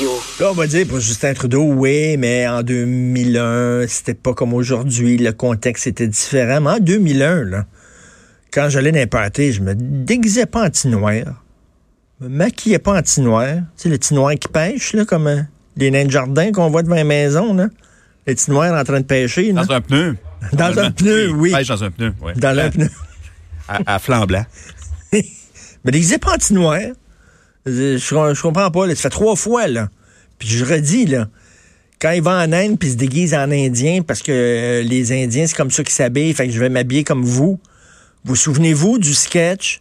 [0.00, 0.18] Radio.
[0.40, 5.18] Là, on va dire pour Justin Trudeau, oui, mais en 2001, c'était pas comme aujourd'hui.
[5.18, 6.60] Le contexte était différent.
[6.62, 7.66] Mais en 2001, là,
[8.50, 8.98] quand j'allais dans
[9.36, 11.14] les je me déguisais pas en noir.
[12.18, 13.46] Je me maquillais pas en noir.
[13.54, 15.42] Tu sais, le petit noir qui pêche, là, comme euh,
[15.76, 17.68] les nains de jardin qu'on voit devant les maisons, là.
[18.48, 19.52] Noirs en train de pêcher.
[19.52, 20.16] Dans un pneu.
[20.52, 21.52] Dans un pneu, oui.
[21.52, 22.32] Pêche dans un pneu, oui.
[22.36, 22.88] Dans un pneu.
[23.68, 23.98] À, à
[25.12, 25.22] mais
[25.84, 26.80] déguisais pas en noir.
[27.66, 28.86] Je, comprends pas.
[28.86, 28.94] Là.
[28.94, 29.88] Ça fait trois fois, là.
[30.38, 31.28] Puis je redis, là.
[32.00, 35.46] Quand il va en Inde puis se déguise en Indien, parce que euh, les Indiens,
[35.46, 37.60] c'est comme ça qu'ils s'habillent, fait que je vais m'habiller comme vous.
[38.24, 39.80] Vous souvenez-vous du sketch?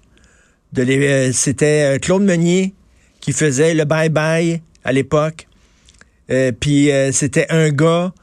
[0.73, 2.73] de euh, C'était euh, Claude Meunier
[3.21, 5.47] qui faisait le bye-bye à l'époque.
[6.59, 8.13] puis c'était un gars,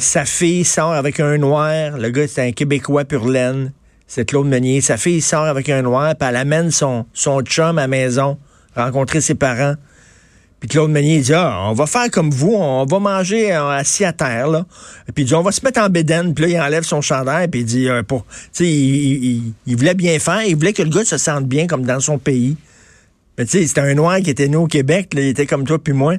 [0.00, 1.98] sa fille sort avec un noir.
[1.98, 3.72] Le gars, c'était un Québécois pur laine.
[4.06, 4.80] C'est Claude Meunier.
[4.80, 8.38] Sa fille sort avec un noir, puis elle amène son, son chum à la maison
[8.76, 9.74] rencontrer ses parents.
[10.60, 14.04] Puis Claude Meunier dit ah, on va faire comme vous, on va manger euh, assis
[14.04, 14.64] à terre là.
[15.14, 16.32] Puis il dit on va se mettre en bédaine.
[16.32, 19.94] Puis là il enlève son chandail puis il dit euh, pour tu sais il, voulait
[19.94, 22.56] bien faire, il voulait que le gars se sente bien comme dans son pays.
[23.36, 25.78] Mais tu sais c'était un noir qui était né au Québec, il était comme toi
[25.78, 26.14] puis moi.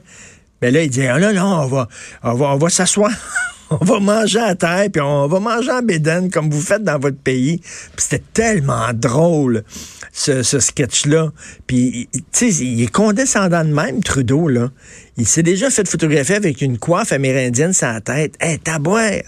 [0.61, 1.87] Mais là il dit ah, là là on va
[2.23, 3.11] on va on va s'asseoir
[3.69, 6.99] on va manger à terre, puis on va manger en bédaine comme vous faites dans
[6.99, 7.61] votre pays.
[7.97, 9.63] C'était tellement drôle,
[10.11, 11.31] ce, sketch-là.
[11.67, 14.71] Puis, tu sais, il est condescendant de même, Trudeau, là.
[15.17, 18.35] Il s'est déjà fait photographier avec une coiffe amérindienne sur la tête.
[18.41, 19.21] Hé, hey, boire!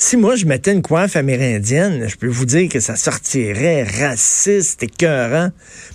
[0.00, 4.84] Si moi, je mettais une coiffe amérindienne, je peux vous dire que ça sortirait raciste,
[4.84, 5.50] écœurant.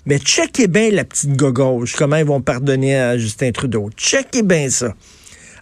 [0.06, 3.90] Mais checkez bien la petite gauche, comment ils vont pardonner à Justin Trudeau.
[3.96, 4.94] Checkez bien ça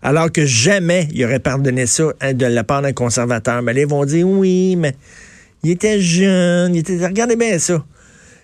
[0.01, 3.61] alors que jamais il aurait pardonné ça hein, de la part d'un conservateur.
[3.61, 4.95] Mais là, ils vont dire oui, mais
[5.63, 7.05] il était jeune, il était.
[7.05, 7.83] Regardez bien ça.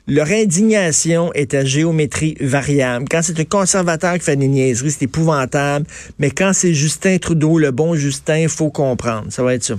[0.10, 3.08] Leur indignation est à géométrie variable.
[3.12, 5.86] Quand c'est un conservateur qui fait des niaiseries, c'est épouvantable.
[6.18, 9.26] Mais quand c'est Justin Trudeau, le bon Justin, il faut comprendre.
[9.30, 9.78] Ça va être ça.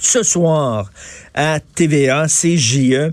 [0.00, 0.90] Ce soir,
[1.34, 3.12] à TVA, CJE,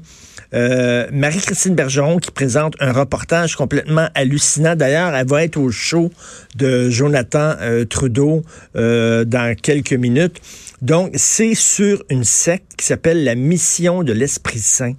[0.53, 4.75] euh, Marie-Christine Bergeron qui présente un reportage complètement hallucinant.
[4.75, 6.09] D'ailleurs, elle va être au show
[6.55, 8.43] de Jonathan euh, Trudeau
[8.77, 10.41] euh, dans quelques minutes.
[10.81, 14.93] Donc, c'est sur une secte qui s'appelle la Mission de l'Esprit Saint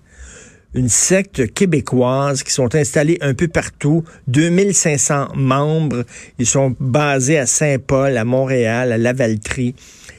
[0.74, 6.04] une secte québécoise qui sont installés un peu partout, 2500 membres.
[6.38, 9.74] Ils sont basés à Saint-Paul, à Montréal, à Lavaltrie.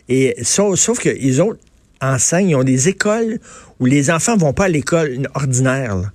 [0.08, 1.56] Et sauf, sauf qu'ils ont
[2.02, 3.40] enseignent, ils ont des écoles
[3.80, 5.96] où les enfants vont pas à l'école ordinaire.
[5.96, 6.12] Là.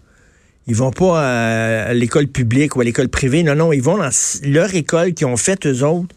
[0.66, 3.42] Ils vont pas à l'école publique ou à l'école privée.
[3.42, 4.10] Non, non, ils vont dans
[4.44, 6.14] leur école qu'ils ont faite eux autres.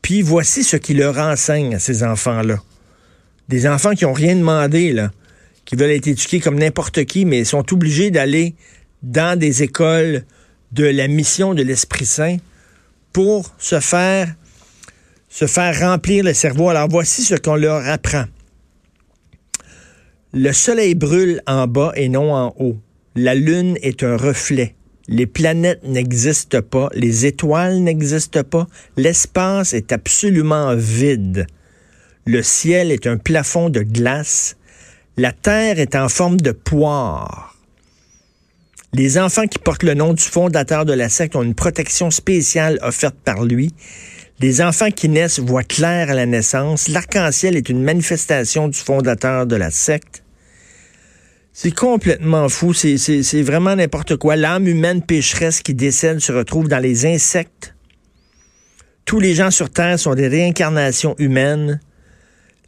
[0.00, 2.62] Puis voici ce qu'ils leur enseignent à ces enfants-là.
[3.48, 5.10] Des enfants qui ont rien demandé, là,
[5.68, 8.54] qui veulent être éduqués comme n'importe qui, mais sont obligés d'aller
[9.02, 10.24] dans des écoles
[10.72, 12.38] de la mission de l'Esprit Saint
[13.12, 14.34] pour se faire
[15.28, 16.70] se faire remplir le cerveau.
[16.70, 18.24] Alors voici ce qu'on leur apprend.
[20.32, 22.78] Le soleil brûle en bas et non en haut.
[23.14, 24.74] La lune est un reflet.
[25.06, 31.46] Les planètes n'existent pas, les étoiles n'existent pas, l'espace est absolument vide.
[32.24, 34.57] Le ciel est un plafond de glace,
[35.18, 37.56] la terre est en forme de poire.
[38.94, 42.78] Les enfants qui portent le nom du fondateur de la secte ont une protection spéciale
[42.82, 43.74] offerte par lui.
[44.38, 46.86] Les enfants qui naissent voient clair à la naissance.
[46.86, 50.22] L'arc-en-ciel est une manifestation du fondateur de la secte.
[51.52, 52.72] C'est complètement fou.
[52.72, 54.36] C'est vraiment n'importe quoi.
[54.36, 57.74] L'âme humaine pécheresse qui décède se retrouve dans les insectes.
[59.04, 61.80] Tous les gens sur Terre sont des réincarnations humaines.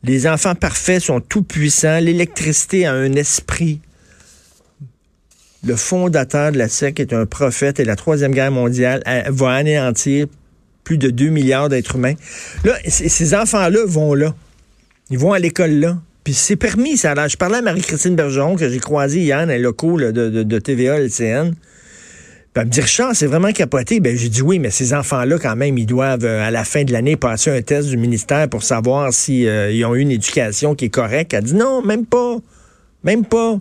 [0.03, 1.99] Les enfants parfaits sont tout puissants.
[2.01, 3.81] L'électricité a un esprit.
[5.67, 10.27] Le fondateur de la secte est un prophète et la Troisième Guerre mondiale va anéantir
[10.85, 12.15] plus de 2 milliards d'êtres humains.
[12.65, 14.35] Là, ces enfants-là vont là.
[15.11, 15.99] Ils vont à l'école là.
[16.25, 17.15] Puis c'est permis, ça.
[17.29, 20.99] je parlais à Marie-Christine Bergeron, que j'ai croisée hier dans les locaux de, de, TVA
[20.99, 21.55] LCN.
[22.53, 24.01] Puis elle me dit, Richard, c'est vraiment capoté.
[24.01, 26.83] Ben, j'ai dit oui, mais ces enfants-là, quand même, ils doivent, euh, à la fin
[26.83, 30.75] de l'année, passer un test du ministère pour savoir s'ils euh, ont eu une éducation
[30.75, 31.33] qui est correcte.
[31.33, 32.39] Elle dit non, même pas.
[33.05, 33.59] Même pas.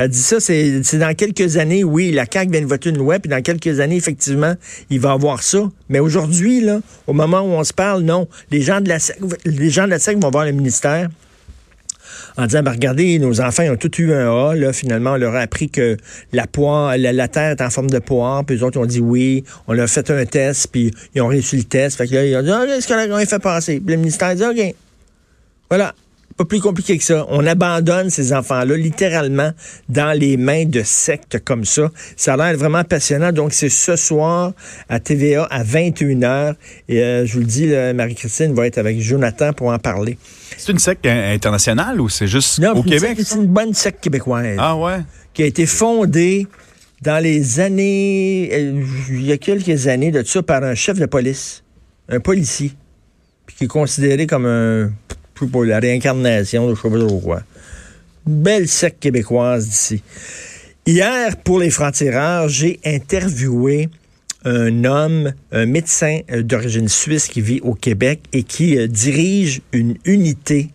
[0.00, 3.18] Elle dit ça, c'est dans quelques années, oui, la CAQ vient de voter une loi,
[3.18, 4.54] puis dans quelques années, effectivement,
[4.90, 5.68] il va avoir ça.
[5.88, 8.28] Mais aujourd'hui, là, au moment où on se parle, non.
[8.52, 8.98] Les gens de la
[9.44, 11.10] les gens de la SEC vont voir le ministère
[12.36, 14.54] en disant, ben, regardez, nos enfants ils ont tous eu un A.
[14.54, 15.96] Là, finalement, on leur a appris que
[16.32, 18.44] la poire, la, terre est en forme de poire.
[18.44, 19.44] Puis les autres ont dit oui.
[19.66, 21.96] On leur a fait un test, puis ils ont réussi le test.
[21.96, 23.80] Fait que là, ils ont dit, ah, ce qu'on a fait passer.
[23.80, 24.74] Puis le ministère a dit, OK.
[25.70, 25.94] Voilà.
[26.38, 27.26] Pas plus compliqué que ça.
[27.28, 29.50] On abandonne ces enfants-là littéralement
[29.90, 31.90] dans les mains de sectes comme ça.
[32.16, 33.32] Ça a l'air vraiment passionnant.
[33.32, 34.52] Donc, c'est ce soir
[34.88, 36.54] à TVA à 21h.
[36.88, 40.16] Et euh, je vous le dis, Marie-Christine va être avec Jonathan pour en parler.
[40.56, 43.18] C'est une secte internationale ou c'est juste non, au Québec?
[43.22, 44.56] C'est une bonne secte québécoise.
[44.58, 45.00] Ah ouais?
[45.34, 46.46] Qui a été fondée
[47.02, 51.06] dans les années, euh, il y a quelques années de ça, par un chef de
[51.06, 51.62] police,
[52.08, 52.72] un policier,
[53.46, 54.90] puis qui est considéré comme un
[55.46, 57.42] pour la réincarnation je sais pas trop quoi.
[58.26, 60.02] Belle secte québécoise d'ici.
[60.86, 63.88] Hier, pour les francs-tireurs, j'ai interviewé
[64.44, 69.60] un homme, un médecin euh, d'origine suisse qui vit au Québec et qui euh, dirige
[69.72, 70.70] une unité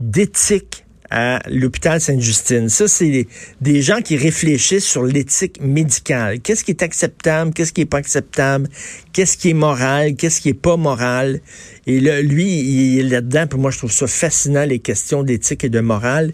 [0.00, 0.83] d'éthique
[1.16, 2.68] à l'hôpital Sainte-Justine.
[2.68, 3.28] Ça, c'est
[3.60, 6.40] des gens qui réfléchissent sur l'éthique médicale.
[6.40, 8.68] Qu'est-ce qui est acceptable, qu'est-ce qui est pas acceptable,
[9.12, 11.40] qu'est-ce qui est moral, qu'est-ce qui est pas moral.
[11.86, 15.62] Et là, lui, il est là-dedans, puis moi, je trouve ça fascinant, les questions d'éthique
[15.62, 16.32] et de morale.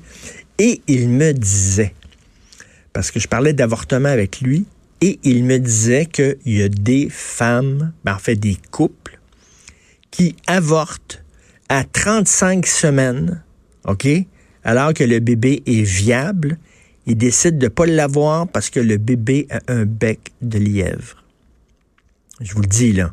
[0.58, 1.92] Et il me disait,
[2.94, 4.64] parce que je parlais d'avortement avec lui,
[5.02, 9.20] et il me disait qu'il y a des femmes, ben, en fait des couples,
[10.10, 11.22] qui avortent
[11.68, 13.42] à 35 semaines,
[13.84, 14.08] OK?
[14.64, 16.58] Alors que le bébé est viable,
[17.06, 21.24] il décide de ne pas l'avoir parce que le bébé a un bec de lièvre.
[22.40, 23.12] Je vous le dis, là.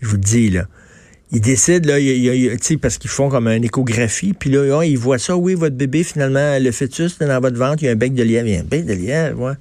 [0.00, 0.66] Je vous le dis, là.
[1.32, 5.36] Il décide, là, il, parce qu'ils font comme une échographie, puis là, ils voient ça,
[5.36, 8.22] oui, votre bébé, finalement, le fœtus, dans votre ventre, il y a un bec de
[8.22, 8.46] lièvre.
[8.46, 9.54] Il y a un bec de lièvre, ouais.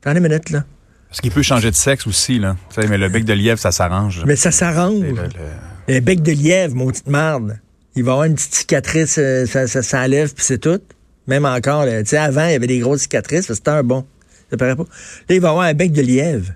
[0.00, 0.64] Attendez une minute, là.
[1.08, 2.56] Parce qu'il peut changer de sexe aussi, là.
[2.76, 4.22] mais le bec de lièvre, ça s'arrange.
[4.26, 5.02] Mais ça s'arrange.
[5.02, 6.00] Le, le...
[6.00, 7.58] bec de lièvre, maudite marde
[7.98, 10.80] il va avoir une petite cicatrice, euh, ça, s'enlève, puis c'est tout.
[11.26, 14.06] Même encore, tu sais, avant, il y avait des grosses cicatrices, c'était un bon.
[14.50, 14.84] Ça paraît pas.
[14.84, 16.52] Là, il va avoir un bec de lièvre.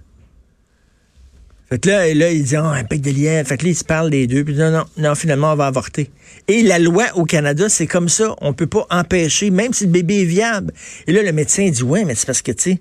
[1.68, 3.48] Fait que là, là il dit, oh, un bec de lièvre.
[3.48, 5.66] Fait que là, il se parle des deux, puis non, non, non, finalement, on va
[5.66, 6.10] avorter.
[6.46, 8.34] Et la loi au Canada, c'est comme ça.
[8.40, 10.72] On peut pas empêcher, même si le bébé est viable.
[11.06, 12.80] Et là, le médecin dit, ouais, mais c'est parce que, tu sais,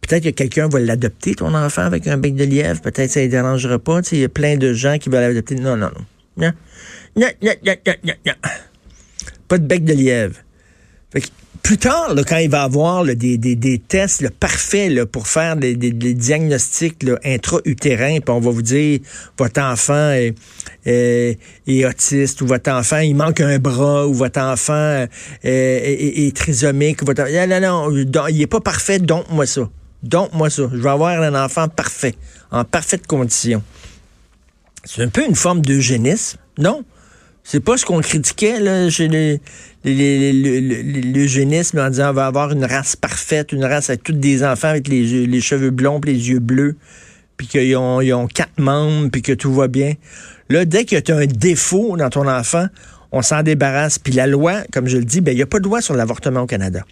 [0.00, 2.80] peut-être que quelqu'un va l'adopter, ton enfant, avec un bec de lièvre.
[2.80, 4.00] Peut-être ça ne dérangera pas.
[4.12, 5.54] Il y a plein de gens qui veulent l'adopter.
[5.54, 6.04] Non, non, non.
[9.48, 10.36] Pas de bec de lièvre.
[11.62, 18.34] plus tard, quand il va avoir des, tests parfaits pour faire des, diagnostics intra-utérins, puis
[18.34, 19.00] on va vous dire
[19.38, 20.12] votre enfant
[20.84, 21.38] est,
[21.86, 25.06] autiste ou votre enfant il manque un bras ou votre enfant
[25.42, 27.04] est, trisomique.
[27.04, 29.68] Votre, non, non, non, il n'est pas parfait, donc moi ça.
[30.02, 30.68] Donc moi ça.
[30.72, 32.14] Je vais avoir un enfant parfait,
[32.50, 33.62] en parfaite condition.
[34.84, 36.84] C'est un peu une forme d'eugénisme, non?
[37.42, 39.08] C'est pas ce qu'on critiquait là, chez
[39.84, 44.68] l'eugénisme en disant on va avoir une race parfaite, une race avec tous des enfants
[44.68, 46.76] avec les, cheveux blonds et les yeux bleus,
[47.36, 49.92] puis qu'ils ont, ils ont quatre membres, puis que tout va bien.
[50.48, 52.66] Là, dès que tu as un défaut dans ton enfant,
[53.12, 53.98] on s'en débarrasse.
[53.98, 55.94] Puis la loi, comme je le dis, ben il n'y a pas de loi sur
[55.94, 56.82] l'avortement au Canada.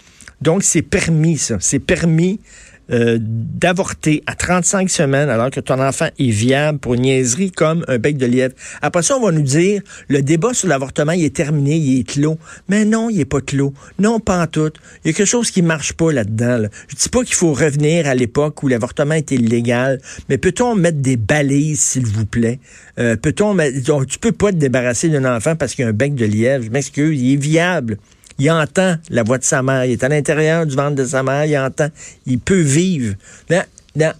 [0.42, 1.56] Donc, c'est permis, ça.
[1.60, 2.40] C'est permis
[2.90, 7.84] euh, d'avorter à 35 semaines alors que ton enfant est viable pour une niaiserie comme
[7.86, 8.54] un bec de lièvre.
[8.82, 12.04] Après ça, on va nous dire, le débat sur l'avortement, il est terminé, il est
[12.04, 12.38] clos.
[12.68, 13.72] Mais non, il est pas clos.
[13.98, 14.72] Non, pas en tout.
[15.04, 16.58] Il y a quelque chose qui marche pas là-dedans.
[16.58, 16.68] Là.
[16.88, 20.98] Je dis pas qu'il faut revenir à l'époque où l'avortement était illégal, mais peut-on mettre
[20.98, 22.58] des balises, s'il vous plaît?
[22.98, 23.78] Euh, peut-on mettre...
[24.06, 26.64] Tu peux pas te débarrasser d'un enfant parce qu'il y a un bec de lièvre.
[26.64, 27.98] Je m'excuse, il est viable.
[28.42, 29.84] Il entend la voix de sa mère.
[29.84, 31.44] Il est à l'intérieur du ventre de sa mère.
[31.44, 31.90] Il entend.
[32.26, 33.14] Il peut vivre.
[33.48, 33.62] Non,
[33.94, 34.12] non.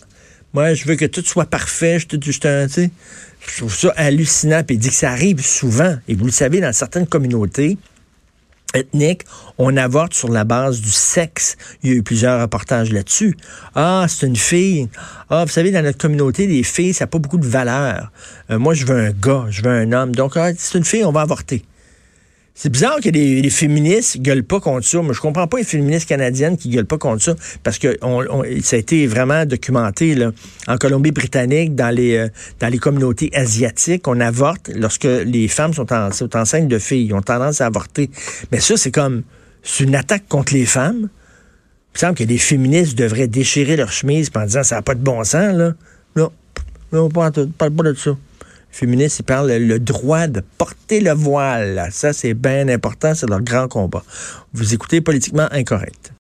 [0.55, 1.99] Moi, je veux que tout soit parfait.
[1.99, 2.89] Je, je, je,
[3.49, 4.63] je trouve ça hallucinant.
[4.63, 5.97] Puis il dit que ça arrive souvent.
[6.07, 7.79] Et vous le savez, dans certaines communautés,
[8.75, 9.23] ethniques,
[9.59, 11.57] on avorte sur la base du sexe.
[11.83, 13.37] Il y a eu plusieurs reportages là-dessus.
[13.75, 14.89] Ah, c'est une fille.
[15.31, 18.13] Ah, vous savez, dans notre communauté, les filles, ça n'a pas beaucoup de valeur.
[18.51, 20.15] Euh, moi, je veux un gars, je veux un homme.
[20.15, 21.65] Donc, ah, c'est une fille, on va avorter.
[22.55, 25.03] C'est bizarre que les, féministes gueulent pas contre ça.
[25.03, 27.99] Mais je comprends pas les féministes canadiennes qui gueulent pas contre ça parce que
[28.63, 30.33] ça a été vraiment documenté là,
[30.69, 32.29] en Colombie-Britannique, dans les euh,
[32.61, 37.23] dans les communautés asiatiques, on avorte lorsque les femmes sont, enceintes de filles, ils ont
[37.23, 38.11] tendance à avorter.
[38.51, 39.23] Mais ça, c'est comme
[39.63, 41.09] c'est une attaque contre les femmes.
[41.09, 44.95] Il me semble que les féministes devraient déchirer leur chemise en disant ça n'a pas
[44.95, 45.73] de bon sens là.
[46.17, 46.31] Non,
[46.93, 48.17] non, pas, pas de ça
[48.73, 51.89] féministes, ils parlent le droit de porter le voile.
[51.93, 54.03] Ça, c'est bien important, c'est leur grand combat.
[54.53, 56.11] Vous écoutez politiquement incorrect.